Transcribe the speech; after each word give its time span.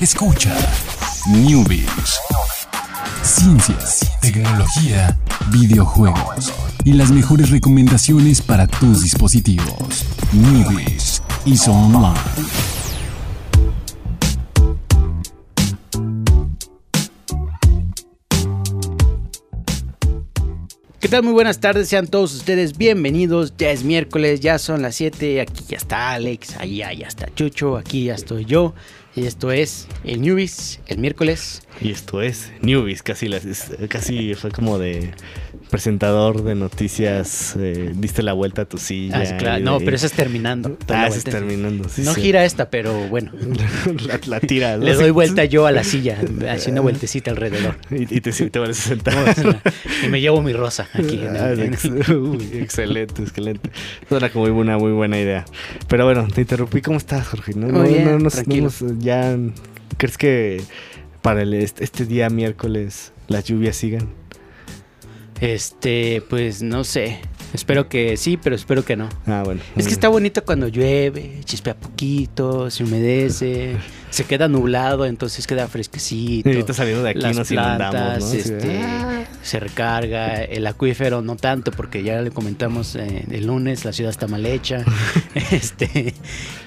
Escucha 0.00 0.56
Newbies. 1.28 2.18
Ciencias, 3.22 4.10
tecnología, 4.22 5.18
videojuegos 5.52 6.54
y 6.86 6.94
las 6.94 7.10
mejores 7.10 7.50
recomendaciones 7.50 8.40
para 8.40 8.66
tus 8.66 9.02
dispositivos. 9.02 10.06
Newbies 10.32 11.22
y 11.44 11.54
Online. 11.68 12.18
¿Qué 20.98 21.08
tal? 21.08 21.24
Muy 21.24 21.34
buenas 21.34 21.60
tardes, 21.60 21.88
sean 21.88 22.06
todos 22.06 22.34
ustedes 22.34 22.78
bienvenidos. 22.78 23.52
Ya 23.58 23.70
es 23.70 23.84
miércoles, 23.84 24.40
ya 24.40 24.58
son 24.58 24.80
las 24.80 24.94
7. 24.94 25.42
Aquí 25.42 25.64
ya 25.68 25.76
está 25.76 26.12
Alex, 26.12 26.56
allá 26.56 26.90
ya 26.94 27.06
está 27.06 27.26
Chucho, 27.34 27.76
aquí 27.76 28.04
ya 28.04 28.14
estoy 28.14 28.46
yo. 28.46 28.72
Y 29.16 29.26
esto 29.26 29.50
es 29.50 29.88
el 30.04 30.20
Newbies, 30.20 30.80
el 30.86 30.98
miércoles. 30.98 31.62
Y 31.80 31.90
esto 31.90 32.22
es 32.22 32.52
Newbies, 32.62 33.02
casi, 33.02 33.28
las, 33.28 33.42
casi 33.88 34.34
fue 34.34 34.50
como 34.52 34.78
de 34.78 35.10
presentador 35.70 36.42
de 36.42 36.54
noticias, 36.54 37.54
eh, 37.58 37.92
diste 37.94 38.22
la 38.22 38.32
vuelta 38.32 38.62
a 38.62 38.64
tu 38.64 38.76
silla. 38.78 39.22
Ah, 39.26 39.36
claro. 39.38 39.64
No, 39.64 39.78
de- 39.78 39.84
pero 39.84 39.96
eso 39.96 40.06
es 40.06 40.12
terminando. 40.12 40.76
Ah, 40.88 41.06
eso 41.06 41.18
es 41.18 41.24
terminando. 41.24 41.88
sí, 41.88 42.02
no 42.02 42.12
sí. 42.14 42.20
gira 42.22 42.44
esta, 42.44 42.68
pero 42.70 43.08
bueno. 43.08 43.32
la, 44.06 44.20
la 44.26 44.40
tira. 44.40 44.76
¿no? 44.76 44.84
Le 44.84 44.94
doy 44.94 45.10
vuelta 45.10 45.44
yo 45.44 45.66
a 45.66 45.72
la 45.72 45.84
silla, 45.84 46.18
así 46.50 46.70
una 46.70 46.80
vueltecita 46.80 47.30
alrededor. 47.30 47.76
Y, 47.90 48.02
y 48.16 48.20
te, 48.20 48.32
te 48.32 48.58
a 48.58 48.72
sentar. 48.74 49.34
y 50.04 50.08
me 50.08 50.20
llevo 50.20 50.42
mi 50.42 50.52
rosa 50.52 50.88
aquí. 50.92 51.20
en 51.22 51.36
Ah, 51.36 51.52
en 51.52 51.60
el- 51.60 51.72
ex- 51.74 51.84
uy, 52.10 52.48
excelente, 52.54 53.22
excelente. 53.22 53.70
Era 54.10 54.28
como 54.30 54.44
muy 54.44 54.52
buena, 54.52 54.76
muy 54.78 54.92
buena 54.92 55.18
idea. 55.18 55.44
Pero 55.88 56.04
bueno, 56.04 56.26
te 56.34 56.40
interrumpí. 56.42 56.82
¿Cómo 56.82 56.98
estás, 56.98 57.28
Jorge? 57.28 57.52
No, 57.54 57.66
Muy 57.68 57.72
no, 57.72 57.82
bien, 57.88 58.04
no 58.04 58.12
nos- 58.18 58.22
no 58.36 58.42
tranquilo. 58.42 58.64
nos- 58.64 58.98
ya, 58.98 59.36
¿crees 59.96 60.18
que 60.18 60.60
para 61.22 61.42
el, 61.42 61.54
este, 61.54 61.84
este 61.84 62.06
día 62.06 62.28
miércoles 62.30 63.12
las 63.28 63.44
lluvias 63.44 63.76
sigan? 63.76 64.08
Este, 65.40 66.22
pues 66.28 66.62
no 66.62 66.84
sé. 66.84 67.20
Espero 67.52 67.88
que 67.88 68.16
sí, 68.16 68.36
pero 68.36 68.54
espero 68.54 68.84
que 68.84 68.96
no. 68.96 69.08
Ah, 69.26 69.42
bueno. 69.44 69.60
Es 69.76 69.86
que 69.86 69.92
está 69.92 70.08
bonito 70.08 70.44
cuando 70.44 70.68
llueve, 70.68 71.40
chispea 71.44 71.74
poquito, 71.74 72.70
se 72.70 72.84
humedece, 72.84 73.74
se 74.10 74.24
queda 74.24 74.46
nublado, 74.46 75.04
entonces 75.04 75.46
queda 75.46 75.66
fresquecito. 75.66 76.48
Y 76.48 76.52
ahorita 76.52 76.74
saliendo 76.74 77.02
de 77.02 77.10
aquí 77.10 77.20
Las 77.20 77.36
nos 77.36 77.50
inundamos, 77.50 77.90
plantas, 77.90 78.20
¿no? 78.20 78.26
Así 78.26 78.36
de, 78.36 78.56
este, 78.56 78.78
"Ah". 78.82 79.24
Se 79.42 79.58
recarga, 79.60 80.42
el 80.42 80.66
acuífero 80.66 81.22
no 81.22 81.36
tanto, 81.36 81.70
porque 81.70 82.02
ya 82.02 82.20
le 82.20 82.30
comentamos 82.30 82.94
eh, 82.96 83.24
el 83.30 83.46
lunes, 83.46 83.84
la 83.84 83.92
ciudad 83.92 84.10
está 84.10 84.26
mal 84.26 84.44
hecha. 84.46 84.84
este, 85.50 86.14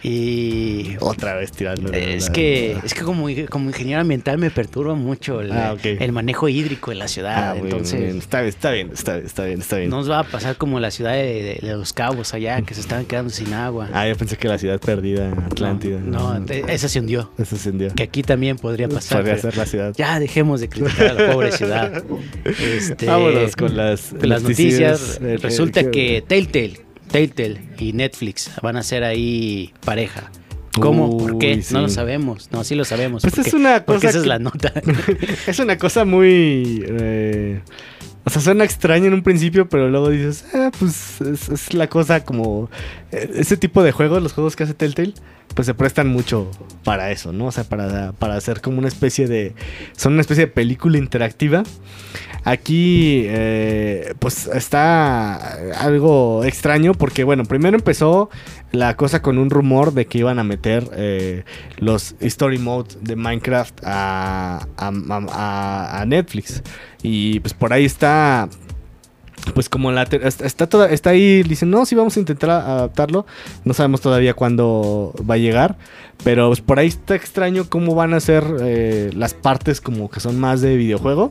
y 0.02 0.95
Otra 0.99 1.35
vez 1.35 1.51
tirando. 1.51 1.91
es 1.94 2.29
que, 2.29 2.77
es 2.83 2.94
que 2.94 3.01
como, 3.01 3.27
como 3.49 3.69
ingeniero 3.69 4.01
ambiental 4.01 4.38
me 4.38 4.49
perturba 4.51 4.95
mucho 4.95 5.41
el, 5.41 5.51
Ah, 5.51 5.75
el 5.83 6.11
manejo 6.11 6.49
hídrico 6.49 6.91
en 6.91 6.99
la 6.99 7.07
ciudad. 7.07 7.51
Ah, 7.51 7.53
muy 7.53 7.63
bien, 7.63 7.71
entonces, 7.71 7.94
muy 7.99 8.03
bien. 8.07 8.17
Está 8.17 8.41
bien, 8.41 8.49
está 8.49 8.71
bien, 8.71 8.89
está 8.94 9.13
bien, 9.16 9.25
está 9.25 9.44
bien, 9.45 9.59
está 9.61 9.77
bien. 9.77 9.89
nos 9.89 10.09
va 10.09 10.19
a 10.19 10.23
pasar 10.23 10.57
como 10.57 10.79
la 10.79 10.91
ciudad 10.91 11.13
de, 11.13 11.23
de- 11.44 11.59
de 11.61 11.73
los 11.75 11.94
cabos 11.94 12.33
allá, 12.33 12.61
que 12.63 12.73
se 12.73 12.81
estaban 12.81 13.05
quedando 13.05 13.29
sin 13.29 13.53
agua. 13.53 13.89
Ah, 13.94 14.07
yo 14.07 14.16
pensé 14.17 14.35
que 14.38 14.47
la 14.47 14.57
ciudad 14.57 14.79
perdida, 14.79 15.29
Atlántida. 15.45 15.99
No, 15.99 16.39
no, 16.39 16.45
te- 16.45 16.73
esa 16.73 16.89
se 16.89 16.99
hundió. 16.99 17.31
Eso 17.38 17.55
se 17.55 17.69
hundió. 17.69 17.94
Que 17.94 18.03
aquí 18.03 18.23
también 18.23 18.57
podría 18.57 18.89
pasar. 18.89 19.19
Podría 19.19 19.38
ser 19.38 19.55
la 19.57 19.66
ciudad. 19.66 19.94
Ya 19.95 20.19
dejemos 20.19 20.59
de 20.59 20.69
criticar 20.69 21.07
a 21.09 21.13
la 21.13 21.31
pobre 21.33 21.51
ciudad. 21.51 22.03
Este, 22.64 23.06
Vámonos 23.06 23.56
con 23.56 23.75
las, 23.75 24.14
noticias. 24.14 25.19
Resulta 25.42 25.92
que 25.92 26.23
Telltale, 26.25 26.80
Telltale 27.11 27.61
y 27.78 27.94
Netflix 27.94 28.52
van 28.61 28.78
a 28.78 28.83
ser 28.83 29.03
ahí 29.03 29.73
pareja. 29.86 30.31
¿Cómo? 30.80 31.17
¿Por 31.17 31.38
qué? 31.38 31.61
Sí. 31.61 31.73
No 31.73 31.81
lo 31.81 31.89
sabemos. 31.89 32.50
No, 32.52 32.64
sí 32.64 32.75
lo 32.75 32.86
sabemos. 32.86 33.22
Pues 33.22 33.36
porque, 33.36 33.50
es 33.50 33.53
una 33.53 33.86
porque 33.86 34.08
cosa 34.08 34.09
esa 34.09 34.19
es 34.19 34.25
la 34.25 34.39
nota. 34.39 34.73
es 35.47 35.59
una 35.59 35.78
cosa 35.78 36.03
muy. 36.06 36.84
eh, 36.88 37.61
o 38.25 38.30
sea, 38.30 38.41
suena 38.41 38.64
extraña 38.64 39.08
en 39.08 39.14
un 39.14 39.22
principio, 39.22 39.67
pero 39.67 39.89
luego 39.89 40.09
dices, 40.09 40.45
ah, 40.53 40.72
pues 40.79 41.22
es, 41.22 41.50
es 41.50 41.73
la 41.73 41.88
cosa 41.88 42.23
como. 42.23 42.69
eh, 43.12 43.29
ese 43.35 43.57
tipo 43.57 43.84
de 43.84 43.91
juegos, 43.91 44.23
los 44.23 44.34
juegos 44.34 44.56
que 44.56 44.63
hace 44.63 44.73
Telltale, 44.73 45.13
pues 45.55 45.65
se 45.67 45.73
prestan 45.73 46.07
mucho 46.07 46.49
para 46.83 47.11
eso, 47.11 47.31
¿no? 47.33 47.45
O 47.47 47.51
sea, 47.51 47.63
para, 47.63 48.11
para 48.13 48.35
hacer 48.35 48.61
como 48.61 48.79
una 48.79 48.87
especie 48.87 49.27
de. 49.27 49.53
Son 49.95 50.13
una 50.13 50.21
especie 50.21 50.45
de 50.45 50.51
película 50.51 50.97
interactiva. 50.97 51.63
Aquí, 52.45 53.23
eh, 53.27 54.15
pues 54.19 54.47
está 54.47 55.35
algo 55.79 56.43
extraño 56.43 56.93
porque, 56.93 57.23
bueno, 57.23 57.45
primero 57.45 57.77
empezó 57.77 58.29
la 58.71 58.97
cosa 58.97 59.21
con 59.21 59.37
un 59.37 59.49
rumor 59.49 59.93
de 59.93 60.07
que 60.07 60.17
iban 60.17 60.39
a 60.39 60.43
meter 60.43 60.89
eh, 60.93 61.43
los 61.77 62.15
Story 62.19 62.57
Mode 62.57 62.95
de 63.01 63.15
Minecraft 63.15 63.79
a, 63.85 64.67
a- 64.77 64.91
a- 65.31 66.01
a 66.01 66.05
Netflix. 66.05 66.61
Y 67.01 67.39
pues 67.39 67.53
por 67.53 67.71
ahí 67.71 67.85
está. 67.85 68.49
Pues 69.53 69.67
como 69.69 69.91
la 69.91 70.03
está, 70.03 70.67
toda- 70.67 70.89
está 70.89 71.09
ahí, 71.11 71.43
dicen, 71.43 71.69
no, 71.69 71.85
sí 71.85 71.95
vamos 71.95 72.15
a 72.15 72.19
intentar 72.19 72.49
adaptarlo. 72.49 73.25
No 73.65 73.73
sabemos 73.73 73.99
todavía 74.01 74.33
cuándo 74.33 75.13
va 75.29 75.35
a 75.35 75.37
llegar. 75.37 75.77
Pero 76.23 76.47
pues, 76.47 76.61
por 76.61 76.79
ahí 76.79 76.87
está 76.87 77.15
extraño 77.15 77.65
cómo 77.69 77.93
van 77.93 78.13
a 78.13 78.19
ser 78.19 78.43
eh, 78.61 79.11
las 79.15 79.33
partes 79.33 79.81
como 79.81 80.09
que 80.09 80.19
son 80.21 80.39
más 80.39 80.61
de 80.61 80.77
videojuego. 80.77 81.29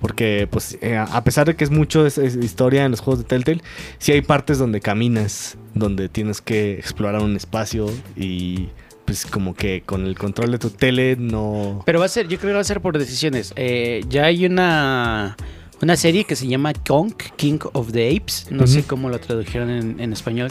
Porque, 0.00 0.46
pues, 0.50 0.78
eh, 0.80 0.96
a 0.96 1.24
pesar 1.24 1.46
de 1.48 1.56
que 1.56 1.64
es 1.64 1.70
mucho 1.70 2.06
es, 2.06 2.18
es 2.18 2.36
historia 2.36 2.84
en 2.84 2.92
los 2.92 3.00
juegos 3.00 3.18
de 3.20 3.24
Telltale, 3.24 3.62
sí 3.98 4.12
hay 4.12 4.20
partes 4.22 4.58
donde 4.58 4.80
caminas, 4.80 5.56
donde 5.74 6.08
tienes 6.08 6.40
que 6.40 6.74
explorar 6.74 7.20
un 7.20 7.34
espacio 7.34 7.86
y, 8.14 8.68
pues, 9.06 9.26
como 9.26 9.54
que 9.56 9.82
con 9.84 10.06
el 10.06 10.16
control 10.16 10.52
de 10.52 10.58
tu 10.58 10.70
tele 10.70 11.16
no. 11.18 11.82
Pero 11.84 11.98
va 11.98 12.04
a 12.04 12.08
ser, 12.08 12.28
yo 12.28 12.38
creo 12.38 12.50
que 12.50 12.54
va 12.54 12.60
a 12.60 12.64
ser 12.64 12.80
por 12.80 12.96
decisiones. 12.96 13.52
Eh, 13.56 14.04
ya 14.08 14.26
hay 14.26 14.46
una, 14.46 15.36
una 15.82 15.96
serie 15.96 16.24
que 16.24 16.36
se 16.36 16.46
llama 16.46 16.72
Kong, 16.74 17.12
King 17.36 17.58
of 17.72 17.92
the 17.92 18.14
Apes. 18.16 18.46
No 18.50 18.66
sé 18.66 18.82
cómo 18.84 19.08
lo 19.08 19.18
tradujeron 19.20 19.70
en, 19.70 20.00
en 20.00 20.12
español. 20.12 20.50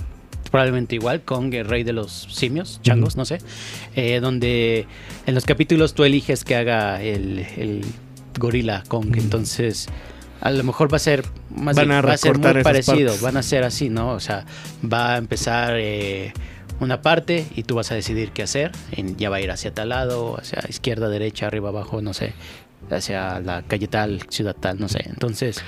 Probablemente 0.52 0.96
igual, 0.96 1.22
Kong, 1.24 1.54
el 1.56 1.68
rey 1.68 1.84
de 1.84 1.92
los 1.92 2.28
simios, 2.32 2.80
changos, 2.82 3.18
no 3.18 3.26
sé. 3.26 3.40
Eh, 3.96 4.20
donde 4.22 4.88
en 5.26 5.36
los 5.36 5.44
capítulos 5.44 5.94
tú 5.94 6.06
eliges 6.06 6.46
que 6.46 6.56
haga 6.56 7.02
el, 7.04 7.40
el 7.58 7.86
gorila 8.40 8.84
Kong. 8.88 9.14
Entonces, 9.18 9.88
a 10.40 10.52
lo 10.52 10.64
mejor 10.64 10.92
va 10.92 10.96
a 10.96 11.00
ser 11.00 11.26
más 11.54 11.76
Van 11.76 11.92
a 11.92 12.02
va 12.02 12.14
a 12.14 12.18
ser 12.18 12.38
muy 12.38 12.64
parecido. 12.64 13.08
partes. 13.08 13.22
Van 13.22 13.36
a 13.36 13.44
ser 13.44 13.66
así, 13.66 13.90
¿no? 13.90 14.12
O 14.12 14.22
sea, 14.22 14.46
va 14.90 15.16
a 15.16 15.18
empezar 15.18 15.74
eh, 15.76 16.32
una 16.80 17.02
parte 17.02 17.46
y 17.54 17.64
tú 17.64 17.76
vas 17.76 17.92
a 17.92 17.96
decidir 17.96 18.32
qué 18.32 18.44
hacer. 18.44 18.72
En- 18.94 19.18
ya 19.18 19.30
va 19.30 19.38
a 19.38 19.42
ir 19.42 19.52
hacia 19.52 19.74
tal 19.74 19.90
lado, 19.90 20.38
hacia 20.40 20.64
izquierda, 20.70 21.10
derecha, 21.10 21.48
arriba, 21.48 21.70
abajo, 21.70 22.02
no 22.02 22.14
sé. 22.14 22.32
Hacia 22.90 23.40
la 23.42 23.64
calle 23.64 23.88
tal, 23.88 24.22
ciudad 24.30 24.56
tal, 24.58 24.80
no 24.80 24.88
sé. 24.88 25.00
Entonces, 25.08 25.62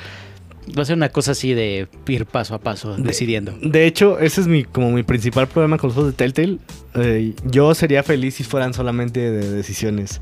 va 0.78 0.84
a 0.84 0.86
ser 0.86 0.96
una 0.96 1.10
cosa 1.10 1.32
así 1.32 1.54
de 1.54 1.88
ir 2.08 2.26
paso 2.26 2.56
a 2.56 2.60
paso, 2.60 2.96
De- 2.96 3.04
decidiendo. 3.04 3.58
De 3.62 3.86
hecho, 3.86 4.20
ese 4.20 4.42
es 4.42 4.48
mi, 4.48 4.64
como 4.64 4.92
mi 4.92 5.04
principal 5.04 5.48
problema 5.48 5.78
con 5.78 5.90
los 5.90 5.96
juegos 5.96 6.14
de 6.14 6.18
Telltale. 6.18 6.60
Eh, 6.96 7.34
yo 7.46 7.74
sería 7.76 8.04
feliz 8.04 8.36
si 8.36 8.44
fueran 8.44 8.74
solamente 8.74 9.32
de 9.32 9.50
decisiones. 9.52 10.22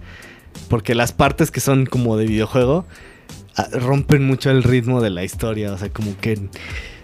Porque 0.70 0.96
las 0.96 1.12
partes 1.12 1.52
que 1.52 1.59
son 1.59 1.86
como 1.86 2.18
de 2.18 2.25
videojuego 2.25 2.86
ah, 3.56 3.68
rompen 3.74 4.25
mucho 4.25 4.50
el 4.50 4.64
ritmo 4.64 5.02
de 5.02 5.12
la 5.12 5.24
historia. 5.24 5.72
O 5.72 5.78
sea, 5.78 5.90
como 5.90 6.18
que 6.19 6.40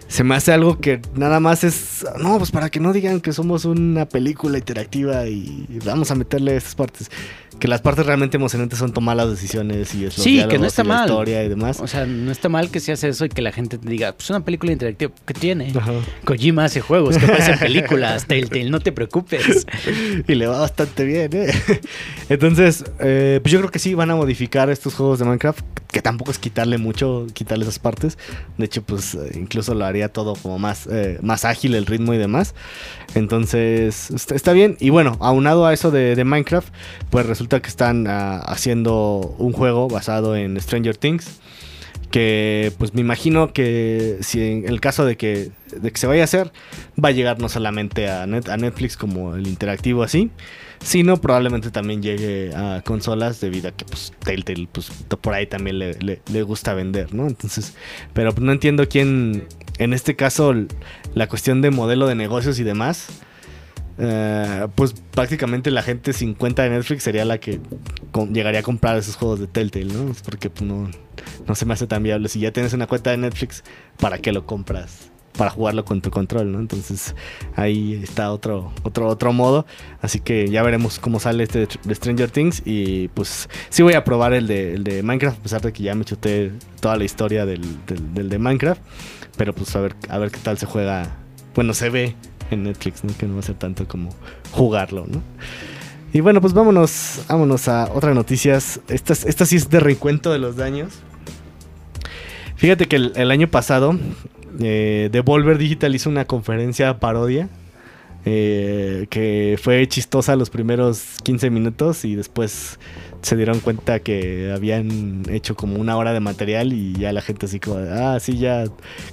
se 0.08 0.22
me 0.24 0.34
hace 0.34 0.52
algo 0.52 0.78
que 0.78 1.00
nada 1.14 1.40
más 1.40 1.64
es. 1.64 2.04
No, 2.18 2.38
pues 2.38 2.50
para 2.50 2.70
que 2.70 2.80
no 2.80 2.92
digan 2.92 3.20
que 3.20 3.32
somos 3.32 3.64
una 3.64 4.06
película 4.06 4.58
interactiva 4.58 5.26
y 5.26 5.66
vamos 5.84 6.10
a 6.10 6.14
meterle 6.14 6.56
estas 6.56 6.74
partes. 6.74 7.10
Que 7.60 7.68
las 7.68 7.80
partes 7.80 8.04
realmente 8.04 8.36
emocionantes 8.36 8.80
son 8.80 8.92
tomar 8.92 9.16
las 9.16 9.30
decisiones 9.30 9.94
y 9.94 10.06
es 10.06 10.14
Sí, 10.14 10.44
que 10.48 10.58
no 10.58 10.66
está 10.66 10.82
y 10.82 10.86
la 10.88 10.94
mal. 10.94 11.08
historia 11.08 11.44
y 11.44 11.48
demás. 11.48 11.78
O 11.80 11.86
sea, 11.86 12.04
no 12.04 12.32
está 12.32 12.48
mal 12.48 12.68
que 12.68 12.80
se 12.80 12.90
hace 12.90 13.08
eso 13.08 13.24
y 13.26 13.28
que 13.28 13.42
la 13.42 13.52
gente 13.52 13.78
te 13.78 13.88
diga, 13.88 14.12
pues 14.12 14.28
una 14.30 14.44
película 14.44 14.72
interactiva, 14.72 15.12
¿qué 15.24 15.34
tiene? 15.34 15.72
Ajá. 15.76 15.92
Kojima 16.24 16.64
hace 16.64 16.80
juegos, 16.80 17.16
que 17.16 17.26
parecen 17.28 17.58
películas, 17.60 18.26
Telltale, 18.26 18.68
no 18.70 18.80
te 18.80 18.90
preocupes. 18.90 19.66
Y 20.26 20.34
le 20.34 20.46
va 20.48 20.58
bastante 20.60 21.04
bien, 21.04 21.30
¿eh? 21.32 21.52
Entonces, 22.28 22.84
eh, 23.00 23.38
pues 23.42 23.52
yo 23.52 23.58
creo 23.60 23.70
que 23.70 23.78
sí 23.78 23.94
van 23.94 24.10
a 24.10 24.16
modificar 24.16 24.68
estos 24.70 24.94
juegos 24.94 25.18
de 25.20 25.24
Minecraft, 25.24 25.60
que 25.92 26.02
tampoco 26.02 26.30
es 26.32 26.38
quitarle 26.38 26.78
mucho, 26.78 27.26
quitarle 27.34 27.64
esas 27.64 27.78
partes. 27.78 28.18
De 28.58 28.64
hecho, 28.64 28.82
pues 28.82 29.14
eh, 29.14 29.30
incluso 29.34 29.74
lo 29.74 29.84
haría 29.94 30.12
todo 30.12 30.34
como 30.34 30.58
más, 30.58 30.86
eh, 30.90 31.18
más 31.22 31.44
ágil 31.44 31.74
el 31.74 31.86
ritmo 31.86 32.12
y 32.14 32.18
demás. 32.18 32.54
Entonces, 33.14 34.10
está, 34.10 34.52
bien. 34.52 34.76
Y 34.80 34.90
bueno, 34.90 35.16
aunado 35.20 35.66
a 35.66 35.72
eso 35.72 35.90
de, 35.90 36.22
Minecraft, 36.24 36.68
pues 37.10 37.26
resulta 37.26 37.60
que 37.62 37.68
están 37.68 38.06
ah, 38.08 38.38
haciendo 38.40 39.34
un 39.38 39.52
juego 39.52 39.88
basado 39.88 40.36
en 40.36 40.60
Stranger 40.60 40.96
Things. 40.96 41.40
Que 42.10 42.72
pues 42.78 42.94
me 42.94 43.00
imagino 43.00 43.52
que 43.52 44.18
si 44.20 44.40
en 44.40 44.68
el 44.68 44.80
caso 44.80 45.04
de 45.04 45.16
que, 45.16 45.50
de 45.76 45.90
que 45.90 45.98
se 45.98 46.06
vaya 46.06 46.22
a 46.22 46.24
hacer, 46.24 46.52
va 47.02 47.08
a 47.08 47.12
llegar 47.12 47.40
no 47.40 47.48
solamente 47.48 48.08
a, 48.08 48.24
Net- 48.26 48.48
a 48.50 48.56
Netflix 48.56 48.96
como 48.96 49.34
el 49.34 49.48
interactivo 49.48 50.04
así, 50.04 50.30
sino 50.80 51.16
probablemente 51.16 51.72
también 51.72 52.02
llegue 52.02 52.54
a 52.54 52.82
consolas 52.84 53.40
debido 53.40 53.68
a 53.70 53.72
que 53.72 53.84
pues 53.84 54.12
Telltale 54.24 54.68
pues 54.70 54.92
por 55.20 55.34
ahí 55.34 55.46
también 55.48 55.80
le, 55.80 55.94
le- 55.94 56.20
le 56.32 56.42
gusta 56.44 56.72
vender, 56.74 57.12
¿no? 57.12 57.26
Entonces, 57.26 57.74
pero 58.12 58.32
no 58.38 58.52
entiendo 58.52 58.88
quién, 58.88 59.48
en 59.78 59.92
este 59.92 60.16
caso 60.16 60.54
la 61.14 61.28
cuestión 61.28 61.62
de 61.62 61.70
modelo 61.70 62.06
de 62.06 62.14
negocios 62.14 62.58
y 62.58 62.64
demás, 62.64 63.08
eh, 63.98 64.66
pues 64.74 64.94
prácticamente 65.12 65.70
la 65.70 65.82
gente 65.82 66.12
sin 66.12 66.34
cuenta 66.34 66.62
de 66.64 66.70
Netflix 66.70 67.04
sería 67.04 67.24
la 67.24 67.38
que 67.38 67.60
llegaría 68.32 68.60
a 68.60 68.62
comprar 68.64 68.96
esos 68.96 69.16
juegos 69.16 69.38
de 69.40 69.46
Telltale, 69.46 69.86
¿no? 69.86 70.12
Porque 70.24 70.50
pues, 70.50 70.62
no, 70.68 70.90
no 71.46 71.54
se 71.54 71.64
me 71.64 71.74
hace 71.74 71.86
tan 71.86 72.02
viable. 72.02 72.28
Si 72.28 72.40
ya 72.40 72.52
tienes 72.52 72.72
una 72.72 72.86
cuenta 72.86 73.10
de 73.10 73.18
Netflix, 73.18 73.62
¿para 74.00 74.18
qué 74.18 74.32
lo 74.32 74.46
compras? 74.46 75.10
Para 75.36 75.50
jugarlo 75.50 75.84
con 75.84 76.00
tu 76.00 76.10
control, 76.10 76.52
¿no? 76.52 76.60
Entonces 76.60 77.14
ahí 77.56 78.00
está 78.02 78.30
otro, 78.32 78.72
otro, 78.84 79.08
otro 79.08 79.32
modo. 79.32 79.66
Así 80.00 80.20
que 80.20 80.48
ya 80.48 80.62
veremos 80.62 81.00
cómo 81.00 81.18
sale 81.18 81.42
este 81.44 81.66
de 81.82 81.94
Stranger 81.94 82.30
Things. 82.30 82.62
Y 82.64 83.08
pues 83.08 83.48
sí 83.68 83.82
voy 83.82 83.94
a 83.94 84.04
probar 84.04 84.32
el 84.32 84.46
de, 84.46 84.74
el 84.74 84.84
de 84.84 85.02
Minecraft, 85.02 85.38
a 85.38 85.42
pesar 85.42 85.60
de 85.62 85.72
que 85.72 85.82
ya 85.82 85.94
me 85.96 86.04
chuté 86.04 86.52
toda 86.80 86.96
la 86.96 87.02
historia 87.04 87.46
del- 87.46 87.62
del 88.14 88.28
de 88.28 88.38
Minecraft. 88.38 88.80
Pero 89.36 89.52
pues 89.52 89.74
a 89.76 89.80
ver, 89.80 89.94
a 90.08 90.18
ver 90.18 90.30
qué 90.30 90.38
tal 90.40 90.58
se 90.58 90.66
juega. 90.66 91.16
Bueno, 91.54 91.74
se 91.74 91.90
ve 91.90 92.14
en 92.50 92.64
Netflix, 92.64 93.04
¿no? 93.04 93.16
Que 93.16 93.26
no 93.26 93.34
va 93.34 93.40
a 93.40 93.42
ser 93.44 93.56
tanto 93.56 93.86
como 93.88 94.10
jugarlo, 94.52 95.06
¿no? 95.08 95.22
Y 96.12 96.20
bueno, 96.20 96.40
pues 96.40 96.52
vámonos, 96.52 97.22
vámonos 97.28 97.66
a 97.68 97.90
otras 97.92 98.14
noticias. 98.14 98.80
Esta, 98.88 99.12
es- 99.12 99.24
esta 99.26 99.46
sí 99.46 99.56
es 99.56 99.68
de 99.70 99.80
recuento 99.80 100.32
de 100.32 100.38
los 100.38 100.54
daños. 100.56 100.92
Fíjate 102.56 102.86
que 102.86 102.96
el, 102.96 103.12
el 103.16 103.30
año 103.30 103.48
pasado, 103.48 103.98
eh, 104.60 105.08
Devolver 105.12 105.58
Digital 105.58 105.94
hizo 105.94 106.08
una 106.10 106.24
conferencia 106.24 106.98
parodia. 107.00 107.48
eh, 108.26 109.06
que 109.10 109.58
fue 109.62 109.86
chistosa 109.86 110.34
los 110.34 110.48
primeros 110.48 111.16
15 111.24 111.50
minutos 111.50 112.06
y 112.06 112.14
después 112.14 112.78
se 113.24 113.36
dieron 113.36 113.60
cuenta 113.60 114.00
que 114.00 114.52
habían 114.54 115.22
hecho 115.30 115.56
como 115.56 115.76
una 115.76 115.96
hora 115.96 116.12
de 116.12 116.20
material 116.20 116.72
y 116.72 116.92
ya 116.92 117.12
la 117.12 117.22
gente 117.22 117.46
así 117.46 117.58
como, 117.58 117.76
ah, 117.76 118.18
sí, 118.20 118.38
ya 118.38 118.64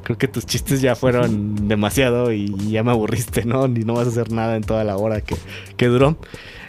creo 0.03 0.17
que 0.17 0.27
tus 0.27 0.45
chistes 0.45 0.81
ya 0.81 0.95
fueron 0.95 1.67
demasiado 1.69 2.33
y 2.33 2.53
ya 2.69 2.83
me 2.83 2.91
aburriste, 2.91 3.45
¿no? 3.45 3.67
Ni 3.67 3.85
no 3.85 3.93
vas 3.93 4.07
a 4.07 4.09
hacer 4.09 4.31
nada 4.31 4.57
en 4.57 4.63
toda 4.63 4.83
la 4.83 4.97
hora 4.97 5.21
que, 5.21 5.35
que 5.77 5.87
duró. 5.87 6.17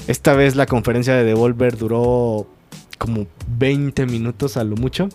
Esta 0.07 0.35
vez 0.35 0.55
la 0.55 0.67
conferencia 0.67 1.15
de 1.15 1.25
Devolver 1.25 1.77
duró 1.77 2.47
como 2.99 3.27
20 3.59 4.07
minutos 4.07 4.57
a 4.57 4.63
lo 4.63 4.77
mucho. 4.77 5.09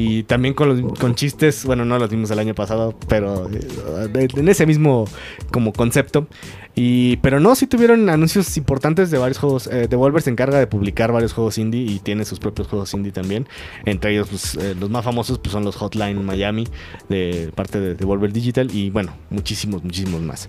Y 0.00 0.22
también 0.22 0.54
con, 0.54 0.68
los- 0.68 0.98
con 0.98 1.14
chistes, 1.16 1.64
bueno, 1.64 1.84
no 1.84 1.98
los 1.98 2.08
vimos 2.08 2.30
el 2.30 2.38
año 2.38 2.54
pasado, 2.54 2.94
pero 3.08 3.50
eh, 3.50 4.28
en 4.36 4.48
ese 4.48 4.64
mismo 4.64 5.06
como 5.50 5.72
concepto. 5.72 6.28
Y, 6.76 7.16
pero 7.16 7.40
no, 7.40 7.56
sí 7.56 7.66
tuvieron 7.66 8.08
anuncios 8.08 8.56
importantes 8.56 9.10
de 9.10 9.18
varios 9.18 9.38
juegos. 9.38 9.66
Eh, 9.66 9.88
Devolver 9.90 10.22
se 10.22 10.30
encarga 10.30 10.60
de 10.60 10.68
publicar 10.68 11.10
varios 11.10 11.32
juegos 11.32 11.58
indie 11.58 11.80
y 11.82 11.98
tiene 11.98 12.24
sus 12.24 12.38
propios 12.38 12.68
juegos 12.68 12.94
indie 12.94 13.10
también. 13.10 13.48
Entre 13.84 14.12
ellos, 14.12 14.28
pues, 14.30 14.54
eh, 14.54 14.76
los 14.78 14.88
más 14.88 15.04
famosos 15.04 15.40
pues, 15.40 15.50
son 15.52 15.64
los 15.64 15.74
Hotline 15.74 16.24
Miami, 16.24 16.68
de 17.08 17.50
parte 17.56 17.80
de 17.80 17.94
Devolver 17.96 18.32
Digital. 18.32 18.70
Y 18.72 18.90
bueno, 18.90 19.12
muchísimos, 19.30 19.82
muchísimos 19.82 20.20
más. 20.22 20.48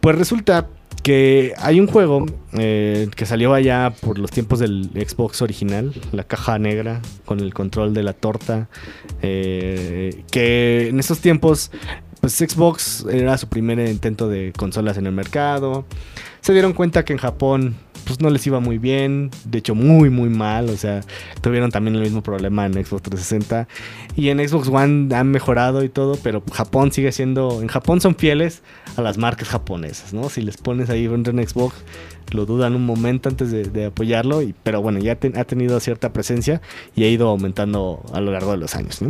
Pues 0.00 0.16
resulta 0.16 0.68
que 1.02 1.54
hay 1.58 1.80
un 1.80 1.86
juego 1.86 2.26
eh, 2.52 3.08
que 3.16 3.26
salió 3.26 3.54
allá 3.54 3.92
por 4.00 4.18
los 4.18 4.30
tiempos 4.30 4.58
del 4.58 4.90
Xbox 4.94 5.42
original, 5.42 5.94
la 6.12 6.24
caja 6.24 6.58
negra 6.58 7.00
con 7.24 7.40
el 7.40 7.54
control 7.54 7.94
de 7.94 8.02
la 8.02 8.12
torta, 8.12 8.68
eh, 9.22 10.24
que 10.30 10.88
en 10.88 11.00
esos 11.00 11.20
tiempos 11.20 11.70
pues 12.20 12.34
Xbox 12.34 13.06
era 13.10 13.38
su 13.38 13.48
primer 13.48 13.78
intento 13.88 14.28
de 14.28 14.52
consolas 14.56 14.98
en 14.98 15.06
el 15.06 15.12
mercado. 15.12 15.86
Se 16.40 16.52
dieron 16.52 16.72
cuenta 16.72 17.04
que 17.04 17.12
en 17.12 17.18
Japón 17.18 17.76
pues 18.08 18.20
no 18.20 18.30
les 18.30 18.46
iba 18.46 18.58
muy 18.58 18.78
bien, 18.78 19.30
de 19.44 19.58
hecho 19.58 19.74
muy 19.74 20.08
muy 20.08 20.30
mal, 20.30 20.70
o 20.70 20.76
sea, 20.78 21.02
tuvieron 21.42 21.70
también 21.70 21.94
el 21.94 22.02
mismo 22.02 22.22
problema 22.22 22.64
en 22.64 22.72
Xbox 22.72 23.02
360 23.02 23.68
y 24.16 24.30
en 24.30 24.48
Xbox 24.48 24.68
One 24.68 25.14
han 25.14 25.30
mejorado 25.30 25.84
y 25.84 25.90
todo, 25.90 26.16
pero 26.22 26.42
Japón 26.50 26.90
sigue 26.90 27.12
siendo, 27.12 27.60
en 27.60 27.68
Japón 27.68 28.00
son 28.00 28.16
fieles 28.16 28.62
a 28.96 29.02
las 29.02 29.18
marcas 29.18 29.48
japonesas, 29.48 30.14
¿no? 30.14 30.30
Si 30.30 30.40
les 30.40 30.56
pones 30.56 30.88
ahí 30.88 31.06
dentro 31.06 31.38
en 31.38 31.46
Xbox, 31.46 31.76
lo 32.32 32.46
dudan 32.46 32.74
un 32.74 32.86
momento 32.86 33.28
antes 33.28 33.50
de, 33.50 33.84
apoyarlo, 33.84 34.40
pero 34.62 34.80
bueno, 34.80 34.98
ya 35.00 35.12
ha 35.12 35.44
tenido 35.44 35.78
cierta 35.78 36.12
presencia 36.14 36.62
y 36.96 37.04
ha 37.04 37.08
ido 37.08 37.28
aumentando 37.28 38.02
a 38.14 38.20
lo 38.20 38.32
largo 38.32 38.52
de 38.52 38.56
los 38.56 38.74
años. 38.74 39.00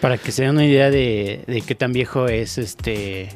Para 0.00 0.16
que 0.16 0.30
se 0.30 0.42
den 0.42 0.52
una 0.52 0.64
idea 0.64 0.90
de, 0.90 1.42
de 1.48 1.60
qué 1.60 1.74
tan 1.74 1.92
viejo 1.92 2.28
es 2.28 2.58
este 2.58 3.30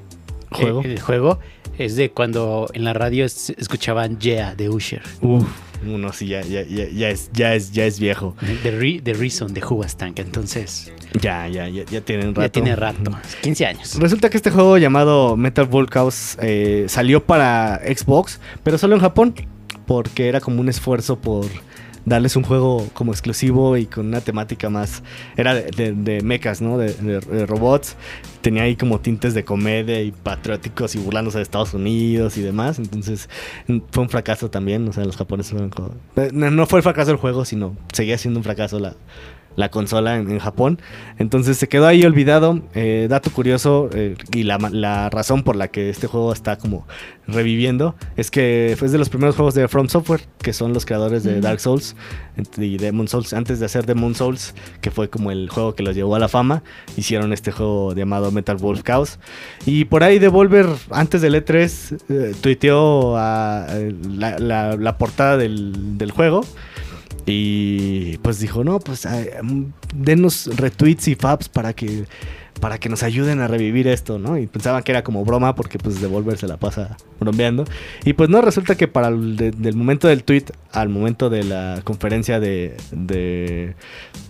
Juego. 0.50 0.82
eh, 0.84 0.92
el 0.92 1.00
juego, 1.00 1.38
es 1.78 1.96
de 1.96 2.10
cuando 2.10 2.68
en 2.72 2.84
la 2.84 2.92
radio 2.92 3.24
es- 3.24 3.50
escuchaban 3.50 4.18
Yeah 4.18 4.54
de 4.54 4.68
Usher. 4.68 5.02
Uf, 5.20 5.44
uno 5.86 6.12
sí 6.12 6.26
ya, 6.26 6.40
ya, 6.42 6.62
ya, 6.62 6.88
ya 6.88 7.10
es, 7.10 7.30
ya 7.32 7.54
es, 7.54 7.70
ya 7.72 7.84
es 7.84 8.00
viejo. 8.00 8.34
The, 8.62 8.70
Re- 8.72 9.00
The 9.02 9.14
Reason 9.14 9.52
de 9.54 9.62
Tank. 9.96 10.18
Entonces, 10.18 10.92
Ya, 11.20 11.46
ya, 11.48 11.68
ya, 11.68 11.84
ya 11.84 12.00
tienen 12.00 12.28
rato. 12.34 12.42
ya 12.42 12.48
tiene 12.48 12.76
rato. 12.76 13.12
15 13.42 13.66
años. 13.66 13.94
Resulta 13.98 14.28
que 14.30 14.36
este 14.36 14.50
juego 14.50 14.76
llamado 14.78 15.36
Metal 15.36 15.66
Volcaus 15.66 16.36
eh, 16.42 16.86
salió 16.88 17.24
para 17.24 17.80
Xbox, 17.84 18.40
pero 18.64 18.76
solo 18.78 18.94
en 18.96 19.00
Japón, 19.00 19.34
porque 19.86 20.28
era 20.28 20.40
como 20.40 20.60
un 20.60 20.68
esfuerzo 20.68 21.18
por 21.20 21.46
darles 22.08 22.36
un 22.36 22.42
juego 22.42 22.88
como 22.94 23.12
exclusivo 23.12 23.76
y 23.76 23.86
con 23.86 24.06
una 24.06 24.20
temática 24.20 24.70
más... 24.70 25.02
Era 25.36 25.54
de, 25.54 25.92
de, 25.92 26.20
mechas, 26.22 26.60
¿no? 26.60 26.78
De, 26.78 27.20
robots. 27.46 27.96
Tenía 28.40 28.62
ahí 28.64 28.76
como 28.76 29.00
tintes 29.00 29.34
de 29.34 29.44
comedia 29.44 30.00
y 30.00 30.12
patrióticos 30.12 30.94
y 30.94 30.98
burlándose 30.98 31.38
de 31.38 31.42
Estados 31.42 31.74
Unidos 31.74 32.36
y 32.36 32.42
demás. 32.42 32.78
Entonces 32.78 33.28
mm, 33.66 33.78
fue 33.90 34.02
un 34.02 34.08
fracaso 34.08 34.50
también. 34.50 34.88
O 34.88 34.92
sea, 34.92 35.04
los 35.04 35.16
japoneses 35.16 35.52
fueron 35.52 35.70
eh, 36.16 36.30
no 36.32 36.66
fue 36.66 36.78
el 36.78 36.82
fracaso 36.82 37.10
del 37.10 37.18
juego, 37.18 37.44
sino 37.44 37.76
seguía 37.92 38.18
siendo 38.18 38.40
un 38.40 38.44
fracaso 38.44 38.78
la, 38.78 38.94
la 39.58 39.70
consola 39.70 40.16
en, 40.16 40.30
en 40.30 40.38
Japón. 40.38 40.80
Entonces 41.18 41.56
se 41.58 41.68
quedó 41.68 41.86
ahí 41.88 42.04
olvidado. 42.04 42.60
Eh, 42.74 43.08
dato 43.10 43.30
curioso 43.30 43.90
eh, 43.92 44.14
y 44.32 44.44
la, 44.44 44.56
la 44.70 45.10
razón 45.10 45.42
por 45.42 45.56
la 45.56 45.66
que 45.68 45.90
este 45.90 46.06
juego 46.06 46.32
está 46.32 46.56
como 46.56 46.86
reviviendo 47.26 47.94
es 48.16 48.30
que 48.30 48.74
fue 48.78 48.88
de 48.88 48.96
los 48.98 49.08
primeros 49.08 49.34
juegos 49.36 49.54
de 49.54 49.66
From 49.68 49.88
Software, 49.88 50.20
que 50.40 50.52
son 50.52 50.72
los 50.72 50.86
creadores 50.86 51.24
de 51.24 51.40
Dark 51.40 51.58
Souls 51.60 51.96
y 52.56 52.76
Demon 52.78 53.08
Souls. 53.08 53.32
Antes 53.32 53.58
de 53.58 53.66
hacer 53.66 53.84
Demon 53.84 54.14
Souls, 54.14 54.54
que 54.80 54.90
fue 54.92 55.10
como 55.10 55.32
el 55.32 55.50
juego 55.50 55.74
que 55.74 55.82
los 55.82 55.94
llevó 55.96 56.14
a 56.14 56.18
la 56.20 56.28
fama, 56.28 56.62
hicieron 56.96 57.32
este 57.32 57.50
juego 57.50 57.92
llamado 57.94 58.30
Metal 58.30 58.56
Wolf 58.56 58.82
Chaos. 58.84 59.18
Y 59.66 59.86
por 59.86 60.04
ahí 60.04 60.20
Devolver, 60.20 60.66
antes 60.90 61.20
del 61.20 61.34
E3, 61.34 61.98
eh, 62.08 62.34
tuiteó 62.40 63.16
a, 63.16 63.66
la, 64.08 64.38
la- 64.38 64.76
la 64.76 64.96
portada 64.98 65.36
del, 65.36 65.98
del 65.98 66.12
juego. 66.12 66.44
Y 67.30 68.16
pues 68.18 68.40
dijo, 68.40 68.64
no, 68.64 68.80
pues 68.80 69.06
mm, 69.42 69.62
denos 69.94 70.48
retweets 70.56 71.08
y 71.08 71.14
faps 71.14 71.48
para 71.50 71.74
que, 71.74 72.04
para 72.58 72.78
que 72.78 72.88
nos 72.88 73.02
ayuden 73.02 73.40
a 73.40 73.48
revivir 73.48 73.86
esto, 73.86 74.18
¿no? 74.18 74.38
Y 74.38 74.46
pensaban 74.46 74.82
que 74.82 74.92
era 74.92 75.04
como 75.04 75.24
broma 75.26 75.54
porque 75.54 75.78
pues 75.78 76.00
Devolver 76.00 76.38
se 76.38 76.46
la 76.48 76.56
pasa 76.56 76.96
bromeando. 77.20 77.64
Y 78.06 78.14
pues 78.14 78.30
no, 78.30 78.40
resulta 78.40 78.76
que 78.76 78.88
para 78.88 79.08
el 79.08 79.36
de- 79.36 79.50
del 79.50 79.76
momento 79.76 80.08
del 80.08 80.24
tweet 80.24 80.44
al 80.72 80.88
momento 80.88 81.28
de 81.28 81.44
la 81.44 81.82
conferencia 81.84 82.40
de, 82.40 82.76
de, 82.92 83.74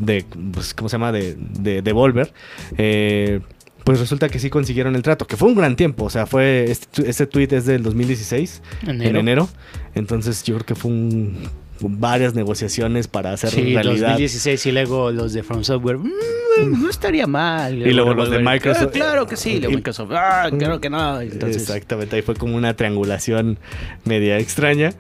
de 0.00 0.24
pues, 0.52 0.74
¿cómo 0.74 0.88
se 0.88 0.94
llama? 0.96 1.12
De, 1.12 1.36
de 1.60 1.82
Devolver, 1.82 2.32
eh, 2.78 3.40
pues 3.84 4.00
resulta 4.00 4.28
que 4.28 4.38
sí 4.40 4.50
consiguieron 4.50 4.96
el 4.96 5.02
trato, 5.02 5.26
que 5.26 5.36
fue 5.36 5.48
un 5.48 5.54
gran 5.54 5.76
tiempo, 5.76 6.04
o 6.04 6.10
sea, 6.10 6.26
fue, 6.26 6.64
este, 6.70 7.08
este 7.08 7.26
tweet 7.26 7.48
es 7.52 7.64
del 7.64 7.82
2016 7.84 8.60
en 8.82 8.90
Enero. 9.00 9.20
enero. 9.20 9.48
Entonces 9.94 10.42
yo 10.42 10.56
creo 10.56 10.66
que 10.66 10.74
fue 10.74 10.90
un, 10.90 11.38
varias 11.80 12.34
negociaciones 12.34 13.08
para 13.08 13.32
hacer 13.32 13.50
Sí, 13.50 13.74
realidad. 13.74 14.08
2016 14.08 14.66
y 14.66 14.72
luego 14.72 15.10
los 15.12 15.32
de 15.32 15.42
From 15.42 15.64
Software. 15.64 15.98
"Mm, 15.98 16.82
no 16.82 16.90
estaría 16.90 17.26
mal. 17.26 17.74
Y 17.86 17.92
luego 17.92 18.14
los 18.14 18.30
de 18.30 18.40
Microsoft. 18.40 18.88
"Ah, 18.88 18.90
claro 18.92 19.26
que 19.26 19.36
sí. 19.36 19.58
Luego 19.58 19.72
Y- 19.72 19.76
Microsoft. 19.76 20.10
Ah, 20.12 20.48
claro 20.56 20.80
que 20.80 20.90
no. 20.90 21.20
Entonces, 21.20 21.62
Exactamente, 21.62 22.16
ahí 22.16 22.22
fue 22.22 22.34
como 22.34 22.56
una 22.56 22.74
triangulación 22.74 23.58
media 24.04 24.38
extraña. 24.38 24.92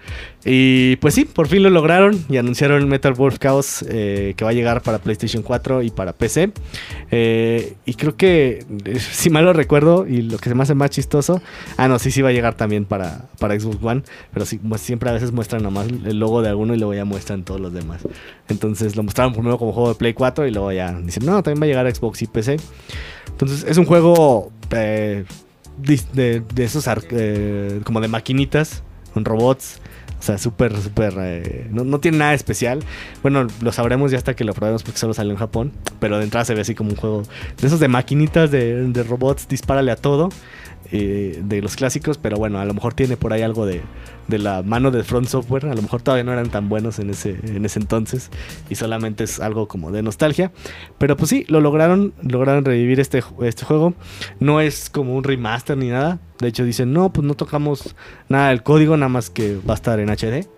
Y 0.44 0.96
pues 0.96 1.14
sí, 1.14 1.24
por 1.24 1.48
fin 1.48 1.62
lo 1.64 1.70
lograron 1.70 2.24
y 2.28 2.36
anunciaron 2.36 2.88
Metal 2.88 3.12
Wolf 3.12 3.38
Chaos 3.38 3.84
eh, 3.88 4.34
que 4.36 4.44
va 4.44 4.50
a 4.50 4.54
llegar 4.54 4.82
para 4.82 4.98
PlayStation 4.98 5.42
4 5.42 5.82
y 5.82 5.90
para 5.90 6.12
PC. 6.12 6.52
Eh, 7.10 7.76
y 7.84 7.94
creo 7.94 8.16
que, 8.16 8.64
eh, 8.84 8.98
si 9.12 9.30
mal 9.30 9.44
lo 9.44 9.52
recuerdo, 9.52 10.06
y 10.06 10.22
lo 10.22 10.38
que 10.38 10.48
se 10.48 10.54
me 10.54 10.62
hace 10.62 10.74
más 10.74 10.90
chistoso, 10.90 11.40
ah, 11.76 11.88
no, 11.88 11.98
sí, 11.98 12.10
sí 12.10 12.22
va 12.22 12.28
a 12.28 12.32
llegar 12.32 12.54
también 12.54 12.84
para, 12.84 13.26
para 13.38 13.58
Xbox 13.58 13.78
One, 13.82 14.02
pero 14.32 14.46
sí, 14.46 14.58
pues, 14.58 14.80
siempre 14.80 15.10
a 15.10 15.12
veces 15.12 15.32
muestran 15.32 15.62
nomás 15.62 15.88
el 15.88 16.18
logo 16.18 16.42
de 16.42 16.48
alguno 16.48 16.74
y 16.74 16.78
luego 16.78 16.94
ya 16.94 17.04
muestran 17.04 17.44
todos 17.44 17.60
los 17.60 17.72
demás. 17.72 18.02
Entonces 18.48 18.96
lo 18.96 19.02
mostraron 19.02 19.32
primero 19.32 19.58
como 19.58 19.72
juego 19.72 19.90
de 19.90 19.94
Play 19.94 20.14
4 20.14 20.46
y 20.46 20.50
luego 20.50 20.72
ya 20.72 20.92
dicen, 20.92 21.24
no, 21.26 21.42
también 21.42 21.62
va 21.62 21.64
a 21.64 21.68
llegar 21.68 21.86
a 21.86 21.94
Xbox 21.94 22.22
y 22.22 22.26
PC. 22.26 22.56
Entonces 23.28 23.64
es 23.68 23.76
un 23.78 23.84
juego 23.84 24.50
eh, 24.70 25.24
de, 25.78 26.42
de 26.54 26.64
esos 26.64 26.88
eh, 27.10 27.80
como 27.84 28.00
de 28.00 28.08
maquinitas 28.08 28.82
con 29.14 29.24
robots. 29.24 29.80
O 30.18 30.22
sea, 30.22 30.36
súper, 30.38 30.76
súper... 30.80 31.14
eh, 31.18 31.66
no, 31.70 31.84
no 31.84 32.00
tiene 32.00 32.18
nada 32.18 32.34
especial. 32.34 32.80
Bueno, 33.22 33.46
lo 33.60 33.72
sabremos 33.72 34.10
ya 34.10 34.18
hasta 34.18 34.34
que 34.34 34.44
lo 34.44 34.52
probemos 34.54 34.82
porque 34.82 34.98
solo 34.98 35.14
salió 35.14 35.32
en 35.32 35.38
Japón. 35.38 35.72
Pero 36.00 36.18
de 36.18 36.24
entrada 36.24 36.44
se 36.44 36.54
ve 36.54 36.62
así 36.62 36.74
como 36.74 36.90
un 36.90 36.96
juego 36.96 37.22
de 37.60 37.66
esos 37.66 37.80
de 37.80 37.88
maquinitas, 37.88 38.50
de, 38.50 38.82
de 38.88 39.02
robots, 39.04 39.48
dispárale 39.48 39.90
a 39.92 39.96
todo. 39.96 40.28
Eh, 40.90 41.40
de 41.44 41.62
los 41.62 41.76
clásicos. 41.76 42.18
Pero 42.18 42.36
bueno, 42.36 42.58
a 42.58 42.64
lo 42.64 42.74
mejor 42.74 42.94
tiene 42.94 43.16
por 43.16 43.32
ahí 43.32 43.42
algo 43.42 43.66
de, 43.66 43.82
de 44.28 44.38
la 44.38 44.62
mano 44.62 44.90
de 44.90 45.04
Front 45.04 45.28
Software. 45.28 45.66
A 45.66 45.74
lo 45.74 45.82
mejor 45.82 46.02
todavía 46.02 46.24
no 46.24 46.32
eran 46.32 46.50
tan 46.50 46.68
buenos 46.68 46.98
en 46.98 47.10
ese, 47.10 47.38
en 47.44 47.64
ese 47.64 47.80
entonces 47.80 48.30
y 48.68 48.74
solamente 48.74 49.24
es 49.24 49.40
algo 49.40 49.68
como 49.68 49.90
de 49.90 50.02
nostalgia. 50.02 50.52
Pero 50.98 51.16
pues 51.16 51.30
sí, 51.30 51.44
lo 51.48 51.60
lograron, 51.60 52.14
lograron 52.22 52.64
revivir 52.64 53.00
este, 53.00 53.22
este 53.42 53.64
juego. 53.64 53.94
No 54.40 54.60
es 54.60 54.90
como 54.90 55.14
un 55.14 55.24
remaster 55.24 55.76
ni 55.76 55.88
nada. 55.88 56.18
De 56.38 56.48
hecho 56.48 56.64
dicen, 56.64 56.92
no, 56.92 57.12
pues 57.12 57.26
no 57.26 57.34
tocamos 57.34 57.94
nada 58.28 58.50
del 58.50 58.62
código, 58.62 58.96
nada 58.96 59.08
más 59.08 59.30
que 59.30 59.56
va 59.56 59.74
a 59.74 59.76
estar 59.76 59.98
en 59.98 60.10
HD 60.10 60.57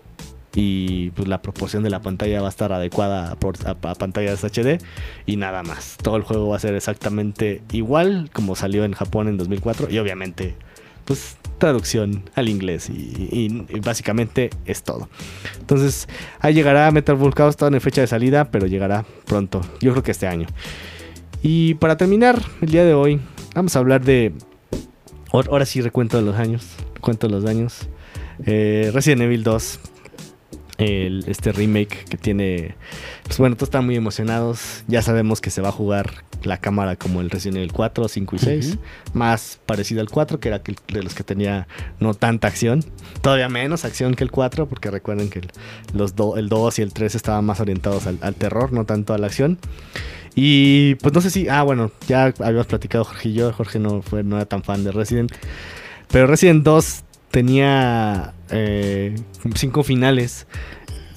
y 0.53 1.11
pues 1.11 1.27
la 1.27 1.41
proporción 1.41 1.83
de 1.83 1.89
la 1.89 2.01
pantalla 2.01 2.41
va 2.41 2.47
a 2.47 2.49
estar 2.49 2.73
adecuada 2.73 3.37
a, 3.65 3.95
pantallas 3.95 4.43
HD 4.43 4.81
y 5.25 5.37
nada 5.37 5.63
más. 5.63 5.97
Todo 6.01 6.17
el 6.17 6.23
juego 6.23 6.49
va 6.49 6.57
a 6.57 6.59
ser 6.59 6.75
exactamente 6.75 7.61
igual 7.71 8.29
como 8.33 8.55
salió 8.55 8.83
en 8.83 8.93
Japón 8.93 9.27
en 9.27 9.37
2004 9.37 9.89
y 9.89 9.99
obviamente 9.99 10.55
pues 11.05 11.37
traducción 11.57 12.29
al 12.35 12.49
inglés 12.49 12.89
y, 12.89 13.65
básicamente 13.83 14.49
es 14.65 14.83
todo. 14.83 15.09
Entonces 15.59 16.07
ahí 16.39 16.53
llegará 16.53 16.91
Metal 16.91 17.15
Bull 17.15 17.33
Chaos, 17.33 17.55
en 17.61 17.81
fecha 17.81 18.01
de 18.01 18.07
salida, 18.07 18.51
pero 18.51 18.67
llegará 18.67 19.05
pronto, 19.25 19.61
yo 19.79 19.91
creo 19.91 20.03
que 20.03 20.11
este 20.11 20.27
año. 20.27 20.47
Y 21.43 21.75
para 21.75 21.97
terminar 21.97 22.41
el 22.61 22.71
día 22.71 22.85
de 22.85 22.93
hoy, 22.93 23.19
vamos 23.55 23.75
a 23.75 23.79
hablar 23.79 24.03
de... 24.03 24.33
Ahora 25.31 25.65
sí 25.65 25.81
recuento 25.81 26.19
los 26.21 26.35
años, 26.35 26.67
cuento 26.99 27.29
los 27.29 27.45
años. 27.45 27.87
Eh, 28.45 28.91
Resident 28.93 29.21
Evil 29.21 29.43
2 29.43 29.79
este 30.81 31.51
remake 31.51 32.05
que 32.05 32.17
tiene. 32.17 32.75
Pues 33.23 33.37
bueno, 33.37 33.55
todos 33.55 33.67
están 33.67 33.85
muy 33.85 33.95
emocionados. 33.95 34.83
Ya 34.87 35.01
sabemos 35.01 35.41
que 35.41 35.49
se 35.49 35.61
va 35.61 35.69
a 35.69 35.71
jugar 35.71 36.23
la 36.43 36.57
cámara 36.57 36.95
como 36.95 37.21
el 37.21 37.29
Resident 37.29 37.57
Evil 37.57 37.71
4, 37.71 38.07
5 38.07 38.35
y 38.35 38.39
6. 38.39 38.77
Más 39.13 39.59
parecido 39.65 40.01
al 40.01 40.09
4, 40.09 40.39
que 40.39 40.49
era 40.49 40.59
de 40.59 41.03
los 41.03 41.13
que 41.13 41.23
tenía 41.23 41.67
no 41.99 42.13
tanta 42.13 42.47
acción. 42.47 42.83
Todavía 43.21 43.49
menos 43.49 43.85
acción 43.85 44.15
que 44.15 44.23
el 44.23 44.31
4, 44.31 44.67
porque 44.67 44.89
recuerden 44.89 45.29
que 45.29 45.41
los 45.93 46.13
el 46.37 46.49
2 46.49 46.79
y 46.79 46.81
el 46.81 46.93
3 46.93 47.15
estaban 47.15 47.45
más 47.45 47.59
orientados 47.59 48.07
al, 48.07 48.35
terror, 48.35 48.73
no 48.73 48.85
tanto 48.85 49.13
a 49.13 49.17
la 49.17 49.27
acción. 49.27 49.59
Y 50.33 50.95
pues 50.95 51.13
no 51.13 51.21
sé 51.21 51.29
si. 51.29 51.49
Ah, 51.49 51.63
bueno, 51.63 51.91
ya 52.07 52.33
habíamos 52.39 52.67
platicado 52.67 53.03
Jorge 53.03 53.29
y 53.29 53.33
yo. 53.33 53.51
Jorge 53.51 53.79
no, 53.79 54.01
fue, 54.01 54.23
no 54.23 54.37
era 54.37 54.45
tan 54.45 54.63
fan 54.63 54.83
de 54.83 54.91
Resident. 54.91 55.31
Pero 56.09 56.27
Resident 56.27 56.63
2 56.63 57.03
tenía 57.31 58.33
eh, 58.49 59.15
cinco 59.55 59.83
finales. 59.83 60.47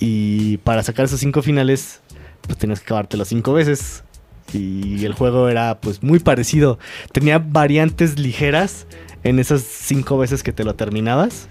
Y 0.00 0.58
para 0.58 0.82
sacar 0.82 1.04
esos 1.04 1.20
cinco 1.20 1.42
finales, 1.42 2.00
pues 2.42 2.58
tenías 2.58 2.80
que 2.80 2.86
acabártelo 2.86 3.24
cinco 3.24 3.52
veces. 3.52 4.04
Y 4.52 5.04
el 5.04 5.14
juego 5.14 5.48
era 5.48 5.80
pues 5.80 6.02
muy 6.02 6.20
parecido. 6.20 6.78
Tenía 7.12 7.38
variantes 7.38 8.18
ligeras 8.18 8.86
en 9.24 9.38
esas 9.38 9.62
cinco 9.62 10.18
veces 10.18 10.42
que 10.42 10.52
te 10.52 10.64
lo 10.64 10.74
terminabas. 10.74 11.48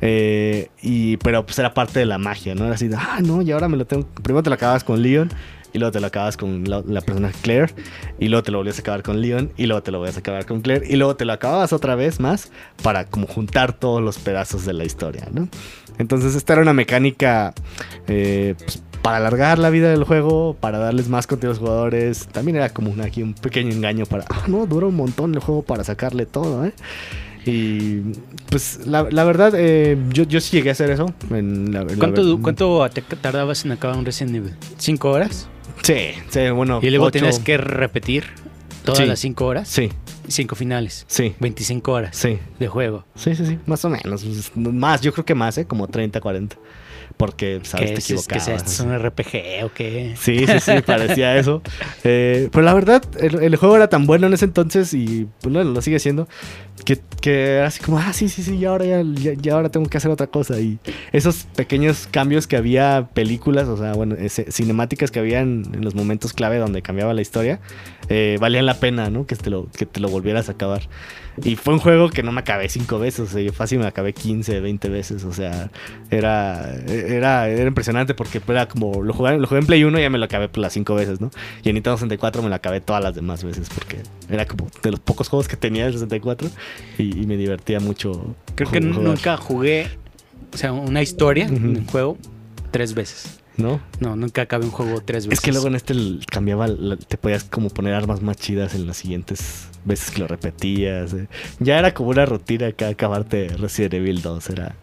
Eh, 0.00 0.68
y, 0.80 1.18
pero 1.18 1.44
pues 1.44 1.58
era 1.58 1.74
parte 1.74 1.98
de 1.98 2.06
la 2.06 2.18
magia, 2.18 2.54
¿no? 2.54 2.64
Era 2.64 2.74
así, 2.74 2.88
ah, 2.96 3.18
no, 3.22 3.42
y 3.42 3.50
ahora 3.50 3.68
me 3.68 3.76
lo 3.76 3.86
tengo. 3.86 4.06
Primero 4.22 4.42
te 4.42 4.50
lo 4.50 4.54
acabas 4.54 4.84
con 4.84 5.02
Leon 5.02 5.30
y 5.72 5.78
luego 5.78 5.92
te 5.92 6.00
lo 6.00 6.06
acabas 6.06 6.36
con 6.36 6.64
la, 6.64 7.00
persona 7.00 7.32
Claire, 7.42 7.72
y 8.18 8.28
luego 8.28 8.42
te 8.42 8.50
lo 8.50 8.58
volvías 8.58 8.78
a 8.78 8.80
acabar 8.80 9.02
con 9.02 9.20
Leon, 9.20 9.50
y 9.56 9.66
luego 9.66 9.82
te 9.82 9.90
lo 9.90 9.98
volvías 9.98 10.16
a 10.16 10.20
acabar 10.20 10.46
con 10.46 10.60
Claire, 10.60 10.86
y 10.88 10.96
luego 10.96 11.16
te 11.16 11.24
lo 11.24 11.32
acababas 11.32 11.72
otra 11.72 11.94
vez 11.94 12.20
más 12.20 12.50
para 12.82 13.04
como 13.04 13.26
juntar 13.26 13.72
todos 13.72 14.02
los 14.02 14.18
pedazos 14.18 14.64
de 14.64 14.72
la 14.72 14.84
historia, 14.84 15.28
¿no? 15.32 15.48
Entonces 15.98 16.34
esta 16.34 16.54
era 16.54 16.62
una 16.62 16.72
mecánica 16.72 17.52
eh, 18.06 18.54
pues, 18.58 18.82
para 19.02 19.18
alargar 19.18 19.58
la 19.58 19.70
vida 19.70 19.90
del 19.90 20.04
juego, 20.04 20.56
para 20.58 20.78
darles 20.78 21.08
más 21.08 21.26
contenido 21.26 21.50
a 21.50 21.54
los 21.54 21.58
jugadores. 21.58 22.26
También 22.28 22.56
era 22.56 22.70
como 22.70 22.94
aquí 23.02 23.22
un 23.22 23.34
pequeño 23.34 23.70
engaño 23.70 24.06
para, 24.06 24.24
ah, 24.28 24.44
no, 24.46 24.66
dura 24.66 24.86
un 24.86 24.96
montón 24.96 25.34
el 25.34 25.40
juego 25.40 25.62
para 25.62 25.84
sacarle 25.84 26.26
todo, 26.26 26.64
¿eh? 26.64 26.72
Y 27.46 28.00
pues 28.50 28.86
la, 28.86 29.02
verdad, 29.02 29.54
eh, 29.56 29.96
yo, 30.10 30.24
yo 30.24 30.40
sí 30.40 30.56
llegué 30.56 30.68
a 30.68 30.72
hacer 30.72 30.90
eso. 30.90 31.06
¿Cuánto, 31.98 32.38
¿Cuánto 32.42 32.86
tardabas 33.20 33.64
en 33.64 33.72
acabar 33.72 33.96
un 33.96 34.04
Resident 34.04 34.36
Evil? 34.36 34.54
¿Cinco 34.76 35.10
horas? 35.10 35.48
Sí, 35.82 36.12
sí, 36.28 36.50
bueno. 36.50 36.80
Y 36.82 36.90
luego 36.90 37.10
tienes 37.10 37.38
que 37.38 37.56
repetir 37.56 38.24
todas 38.84 39.06
las 39.06 39.18
5 39.20 39.46
horas. 39.46 39.68
Sí. 39.68 39.90
5 40.28 40.54
finales. 40.54 41.04
Sí. 41.08 41.34
25 41.40 41.92
horas. 41.92 42.16
Sí. 42.16 42.38
De 42.58 42.68
juego. 42.68 43.04
Sí, 43.14 43.34
sí, 43.34 43.46
sí. 43.46 43.58
Más 43.66 43.84
o 43.84 43.90
menos. 43.90 44.24
Más, 44.54 45.00
yo 45.00 45.12
creo 45.12 45.24
que 45.24 45.34
más, 45.34 45.58
¿eh? 45.58 45.66
Como 45.66 45.88
30, 45.88 46.20
40 46.20 46.56
porque, 47.20 47.60
¿sabes? 47.64 47.92
Te 47.92 48.00
equivocabas. 48.00 48.46
¿Qué 48.46 48.54
es 48.54 48.62
esto? 48.62 48.70
¿Es 48.70 48.80
un 48.80 48.98
RPG 48.98 49.64
o 49.66 49.74
qué? 49.74 50.14
Sí, 50.18 50.46
sí, 50.46 50.58
sí, 50.58 50.72
parecía 50.86 51.36
eso. 51.36 51.60
Eh, 52.02 52.48
pero 52.50 52.64
la 52.64 52.72
verdad, 52.72 53.02
el, 53.20 53.54
juego 53.56 53.76
era 53.76 53.90
tan 53.90 54.06
bueno 54.06 54.26
en 54.26 54.32
ese 54.32 54.46
entonces 54.46 54.94
y 54.94 55.28
pues, 55.42 55.52
bueno, 55.52 55.70
lo 55.70 55.82
sigue 55.82 55.98
siendo, 55.98 56.28
que, 56.86 56.98
que 57.20 57.56
era 57.56 57.66
así 57.66 57.82
como, 57.82 57.98
ah, 57.98 58.14
sí, 58.14 58.30
sí, 58.30 58.42
sí, 58.42 58.56
y 58.56 58.64
ahora 58.64 58.86
ya, 58.86 59.02
ya, 59.34 59.52
ahora 59.52 59.68
tengo 59.68 59.86
que 59.90 59.98
hacer 59.98 60.10
otra 60.10 60.28
cosa. 60.28 60.58
Y 60.60 60.78
esos 61.12 61.46
pequeños 61.54 62.08
cambios 62.10 62.46
que 62.46 62.56
había, 62.56 63.10
películas, 63.12 63.68
o 63.68 63.76
sea, 63.76 63.92
bueno, 63.92 64.16
cinemáticas 64.26 65.10
que 65.10 65.18
había 65.18 65.40
en, 65.40 65.64
los 65.82 65.94
momentos 65.94 66.32
clave 66.32 66.56
donde 66.56 66.80
cambiaba 66.80 67.12
la 67.12 67.20
historia, 67.20 67.60
eh, 68.08 68.38
valían 68.40 68.64
la 68.64 68.80
pena, 68.80 69.10
¿no? 69.10 69.26
Que 69.26 69.36
te, 69.36 69.50
lo, 69.50 69.68
que 69.70 69.84
te 69.84 70.00
lo 70.00 70.08
volvieras 70.08 70.48
a 70.48 70.52
acabar. 70.52 70.88
Y 71.44 71.56
fue 71.56 71.74
un 71.74 71.80
juego 71.80 72.10
que 72.10 72.22
no 72.22 72.32
me 72.32 72.40
acabé 72.40 72.68
cinco 72.68 72.98
veces, 72.98 73.20
o 73.20 73.26
sea, 73.26 73.40
yo 73.40 73.52
fácil 73.52 73.78
me 73.78 73.86
acabé 73.86 74.12
15, 74.12 74.60
20 74.60 74.88
veces, 74.88 75.24
o 75.24 75.32
sea, 75.32 75.70
era, 76.10 76.74
era, 76.86 77.48
era 77.48 77.68
impresionante 77.68 78.14
porque 78.14 78.40
era 78.46 78.68
como, 78.68 79.02
lo 79.02 79.12
jugué, 79.12 79.38
lo 79.38 79.46
jugué 79.46 79.60
en 79.60 79.66
Play 79.66 79.84
1 79.84 79.98
y 79.98 80.02
ya 80.02 80.10
me 80.10 80.18
lo 80.18 80.24
acabé 80.24 80.48
por 80.48 80.58
las 80.58 80.72
cinco 80.72 80.94
veces, 80.94 81.20
¿no? 81.20 81.30
Y 81.62 81.68
en 81.68 81.74
Nintendo 81.74 81.96
64 81.96 82.42
me 82.42 82.48
lo 82.48 82.54
acabé 82.54 82.80
todas 82.80 83.02
las 83.02 83.14
demás 83.14 83.44
veces 83.44 83.68
porque 83.74 83.98
era 84.28 84.46
como 84.46 84.68
de 84.82 84.90
los 84.90 85.00
pocos 85.00 85.28
juegos 85.28 85.48
que 85.48 85.56
tenía 85.56 85.86
el 85.86 85.92
64 85.92 86.48
y, 86.98 87.26
me 87.30 87.36
divertía 87.36 87.80
mucho. 87.80 88.34
Creo 88.56 88.70
que 88.70 88.80
nunca 88.80 89.36
jugué, 89.36 89.86
o 90.52 90.56
sea, 90.56 90.72
una 90.72 91.00
historia 91.00 91.46
en 91.46 91.64
un 91.64 91.86
juego 91.86 92.18
tres 92.70 92.94
veces. 92.94 93.39
¿No? 93.60 93.80
No, 94.00 94.16
nunca 94.16 94.42
acabé 94.42 94.64
un 94.64 94.70
juego 94.70 95.02
tres 95.02 95.26
veces. 95.26 95.38
Es 95.38 95.44
que 95.44 95.52
luego 95.52 95.68
en 95.68 95.74
este 95.74 95.94
cambiaba, 96.30 96.66
te 97.08 97.16
podías 97.16 97.44
como 97.44 97.68
poner 97.70 97.94
armas 97.94 98.22
más 98.22 98.36
chidas 98.36 98.74
en 98.74 98.86
las 98.86 98.96
siguientes 98.96 99.68
veces 99.84 100.10
que 100.10 100.20
lo 100.20 100.28
repetías. 100.28 101.12
Eh. 101.14 101.28
Ya 101.58 101.78
era 101.78 101.92
como 101.94 102.10
una 102.10 102.26
rutina 102.26 102.72
que 102.72 102.84
acabarte 102.84 103.48
Resident 103.48 103.94
Evil 103.94 104.22
2. 104.22 104.50
Era, 104.50 104.76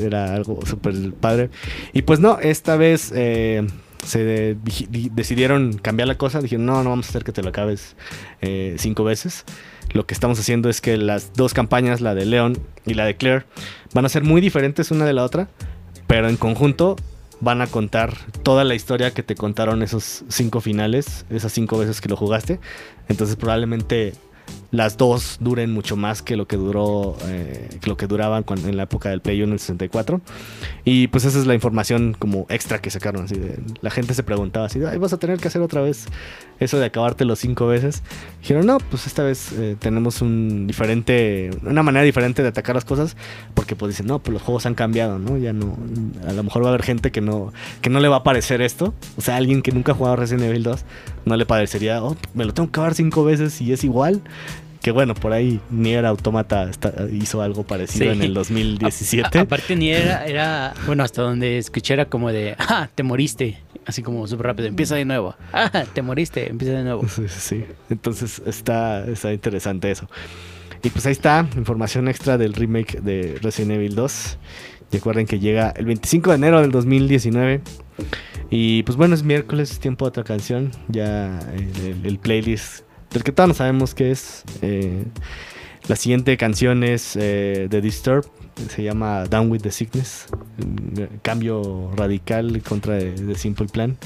era 0.00 0.34
algo 0.34 0.64
súper 0.66 1.12
padre. 1.14 1.50
Y 1.92 2.02
pues 2.02 2.20
no, 2.20 2.38
esta 2.40 2.76
vez 2.76 3.12
eh, 3.14 3.66
se 4.04 4.56
decidieron 5.12 5.74
cambiar 5.74 6.08
la 6.08 6.16
cosa. 6.16 6.40
Dijeron, 6.40 6.66
no, 6.66 6.82
no 6.82 6.90
vamos 6.90 7.06
a 7.06 7.08
hacer 7.10 7.24
que 7.24 7.32
te 7.32 7.42
lo 7.42 7.50
acabes 7.50 7.96
eh, 8.40 8.76
cinco 8.78 9.04
veces. 9.04 9.44
Lo 9.92 10.06
que 10.06 10.14
estamos 10.14 10.38
haciendo 10.38 10.68
es 10.68 10.80
que 10.80 10.96
las 10.96 11.32
dos 11.34 11.52
campañas, 11.52 12.00
la 12.00 12.14
de 12.14 12.24
Leon 12.24 12.58
y 12.86 12.94
la 12.94 13.04
de 13.04 13.16
Claire, 13.16 13.44
van 13.92 14.04
a 14.04 14.08
ser 14.08 14.22
muy 14.22 14.40
diferentes 14.40 14.90
una 14.90 15.04
de 15.04 15.12
la 15.12 15.24
otra. 15.24 15.48
Pero 16.06 16.28
en 16.28 16.36
conjunto 16.36 16.96
van 17.40 17.62
a 17.62 17.66
contar 17.66 18.16
toda 18.42 18.64
la 18.64 18.74
historia 18.74 19.12
que 19.12 19.22
te 19.22 19.34
contaron 19.34 19.82
esos 19.82 20.24
cinco 20.28 20.60
finales, 20.60 21.24
esas 21.30 21.52
cinco 21.52 21.78
veces 21.78 22.00
que 22.00 22.08
lo 22.08 22.16
jugaste. 22.16 22.60
Entonces 23.08 23.36
probablemente 23.36 24.14
las 24.70 24.96
dos 24.96 25.38
duren 25.40 25.72
mucho 25.72 25.96
más 25.96 26.22
que 26.22 26.36
lo 26.36 26.46
que 26.46 26.56
duró 26.56 27.16
eh, 27.24 27.68
lo 27.84 27.96
que 27.96 28.06
duraban 28.06 28.44
en 28.48 28.76
la 28.76 28.84
época 28.84 29.10
del 29.10 29.20
Play 29.20 29.42
1 29.42 29.46
en 29.46 29.52
el 29.54 29.58
64 29.58 30.20
y 30.84 31.08
pues 31.08 31.24
esa 31.24 31.38
es 31.38 31.46
la 31.46 31.54
información 31.54 32.14
como 32.18 32.46
extra 32.48 32.80
que 32.80 32.90
sacaron 32.90 33.24
así 33.24 33.34
la 33.80 33.90
gente 33.90 34.14
se 34.14 34.22
preguntaba 34.22 34.66
así 34.66 34.78
vas 34.78 35.12
a 35.12 35.18
tener 35.18 35.38
que 35.38 35.48
hacer 35.48 35.60
otra 35.62 35.80
vez 35.80 36.06
eso 36.60 36.78
de 36.78 36.86
acabarte 36.86 37.24
los 37.24 37.38
cinco 37.38 37.66
veces 37.66 38.02
dijeron 38.40 38.66
no 38.66 38.78
pues 38.78 39.06
esta 39.06 39.22
vez 39.22 39.52
eh, 39.52 39.76
tenemos 39.78 40.22
un 40.22 40.66
diferente 40.66 41.50
una 41.62 41.82
manera 41.82 42.04
diferente 42.04 42.42
de 42.42 42.48
atacar 42.48 42.74
las 42.74 42.84
cosas 42.84 43.16
porque 43.54 43.76
pues 43.76 43.90
dicen 43.90 44.06
no 44.06 44.20
pues 44.20 44.34
los 44.34 44.42
juegos 44.42 44.66
han 44.66 44.74
cambiado 44.74 45.18
no 45.18 45.36
ya 45.36 45.52
no 45.52 45.76
a 46.26 46.32
lo 46.32 46.42
mejor 46.42 46.62
va 46.62 46.66
a 46.66 46.68
haber 46.70 46.82
gente 46.82 47.10
que 47.10 47.20
no 47.20 47.52
que 47.80 47.90
no 47.90 48.00
le 48.00 48.08
va 48.08 48.16
a 48.16 48.22
parecer 48.22 48.62
esto. 48.62 48.94
O 49.16 49.20
sea 49.20 49.36
alguien 49.36 49.62
que 49.62 49.72
nunca 49.72 49.92
ha 49.92 49.94
jugado 49.94 50.16
Resident 50.16 50.44
Evil 50.44 50.62
2 50.62 50.84
no 51.24 51.36
le 51.36 51.46
parecería 51.46 52.02
oh 52.02 52.16
me 52.34 52.44
lo 52.44 52.54
tengo 52.54 52.68
que 52.68 52.72
acabar 52.72 52.94
cinco 52.94 53.24
veces 53.24 53.60
y 53.60 53.72
es 53.72 53.84
igual 53.84 54.22
que 54.82 54.92
bueno, 54.92 55.14
por 55.14 55.32
ahí 55.32 55.60
Nier 55.70 56.06
Automata 56.06 56.70
hizo 57.12 57.42
algo 57.42 57.64
parecido 57.64 58.12
en 58.12 58.22
el 58.22 58.32
2017. 58.32 59.40
aparte 59.40 59.76
Nier 59.76 60.22
era, 60.26 60.72
bueno, 60.86 61.04
hasta 61.04 61.22
donde 61.22 61.58
escuché 61.58 61.94
era 61.94 62.06
como 62.06 62.32
de, 62.32 62.56
ah, 62.58 62.88
te 62.94 63.02
moriste. 63.02 63.58
Así 63.86 64.02
como 64.02 64.26
súper 64.26 64.46
rápido, 64.46 64.68
empieza 64.68 64.94
de 64.94 65.04
nuevo. 65.04 65.34
Ah, 65.52 65.84
te 65.92 66.00
moriste, 66.00 66.48
empieza 66.48 66.74
de 66.74 66.84
nuevo. 66.84 67.06
Sí, 67.08 67.24
sí. 67.28 67.64
Entonces 67.90 68.40
está, 68.46 69.04
está 69.06 69.32
interesante 69.32 69.90
eso. 69.90 70.08
Y 70.82 70.88
pues 70.88 71.04
ahí 71.04 71.12
está, 71.12 71.46
información 71.56 72.08
extra 72.08 72.38
del 72.38 72.54
remake 72.54 73.00
de 73.02 73.38
Resident 73.42 73.72
Evil 73.72 73.94
2. 73.94 74.38
Recuerden 74.92 75.26
que 75.26 75.38
llega 75.38 75.70
el 75.76 75.84
25 75.84 76.30
de 76.30 76.36
enero 76.36 76.62
del 76.62 76.70
2019. 76.70 77.60
Y 78.48 78.82
pues 78.84 78.96
bueno, 78.96 79.14
es 79.14 79.22
miércoles, 79.22 79.78
tiempo 79.78 80.06
de 80.06 80.08
otra 80.08 80.24
canción. 80.24 80.72
Ya 80.88 81.38
el 82.02 82.18
playlist 82.18 82.84
del 83.12 83.24
que 83.24 83.32
todos 83.32 83.56
sabemos 83.56 83.94
que 83.94 84.10
es. 84.10 84.44
Eh, 84.62 85.04
la 85.88 85.96
siguiente 85.96 86.36
canción 86.36 86.84
es 86.84 87.16
eh, 87.16 87.66
The 87.70 87.80
Disturb, 87.80 88.26
se 88.68 88.82
llama 88.82 89.24
Down 89.24 89.50
with 89.50 89.60
the 89.60 89.70
Sickness, 89.70 90.26
cambio 91.22 91.90
radical 91.96 92.62
contra 92.62 92.98
The 92.98 93.34
Simple 93.34 93.66
Plan 93.66 93.96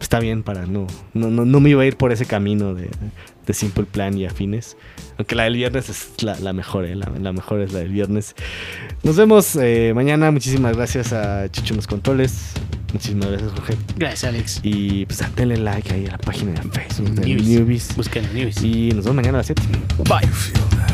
está 0.00 0.18
bien 0.18 0.42
para 0.42 0.66
no, 0.66 0.86
no, 1.14 1.30
no, 1.30 1.44
no 1.44 1.60
me 1.60 1.70
iba 1.70 1.82
a 1.82 1.86
ir 1.86 1.96
por 1.96 2.12
ese 2.12 2.26
camino 2.26 2.74
de, 2.74 2.88
de, 3.46 3.54
Simple 3.54 3.84
Plan 3.84 4.16
y 4.16 4.26
afines. 4.26 4.76
Aunque 5.18 5.34
la 5.34 5.44
del 5.44 5.54
viernes 5.54 5.88
es 5.88 6.22
la, 6.22 6.38
la 6.38 6.52
mejor, 6.52 6.84
eh, 6.86 6.96
la, 6.96 7.32
mejor 7.32 7.60
es 7.60 7.72
la 7.72 7.80
del 7.80 7.90
viernes. 7.90 8.34
Nos 9.02 9.16
vemos 9.16 9.56
eh, 9.56 9.92
mañana. 9.94 10.30
Muchísimas 10.30 10.76
gracias 10.76 11.12
a 11.12 11.50
Chicho 11.50 11.74
en 11.74 11.76
los 11.76 11.86
controles. 11.86 12.52
Muchísimas 12.92 13.28
gracias, 13.28 13.52
Jorge. 13.52 13.76
Gracias, 13.96 14.24
Alex. 14.24 14.60
Y 14.62 15.06
pues 15.06 15.22
denle 15.36 15.58
like 15.58 15.92
ahí 15.92 16.06
a 16.06 16.12
la 16.12 16.18
página 16.18 16.52
de 16.52 16.62
Facebook 16.70 17.10
de 17.10 17.34
Newbies. 17.34 17.94
Busquen 17.96 18.24
Newbies. 18.34 18.62
Y 18.62 18.90
nos 18.90 19.04
vemos 19.04 19.16
mañana 19.16 19.38
a 19.38 19.40
las 19.40 19.46
7. 19.46 19.62
Bye. 20.08 20.89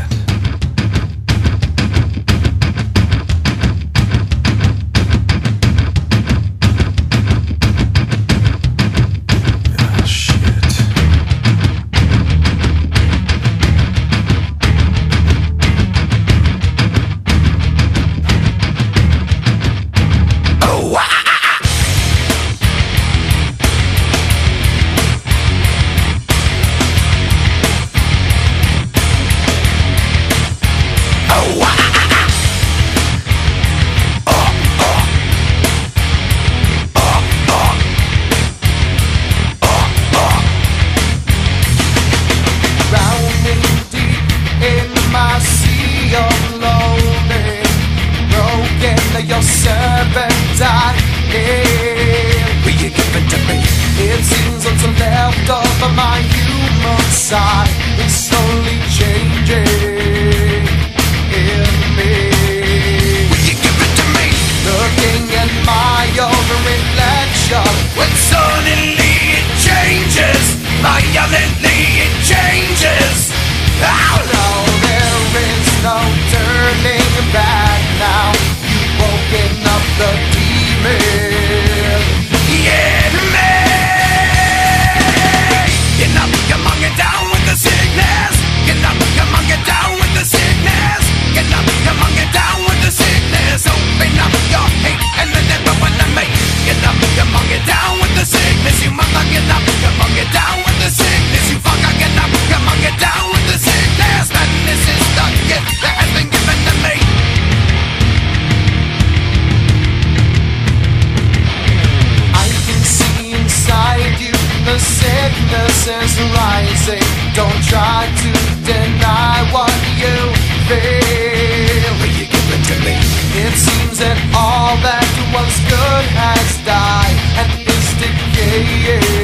It 123.38 123.52
seems 123.52 123.98
that 123.98 124.16
all 124.32 124.80
that 124.80 125.04
once 125.36 125.60
good 125.68 126.06
has 126.16 126.56
died 126.64 127.16
and 127.36 127.68
is 127.68 127.86
decayed. 128.00 129.15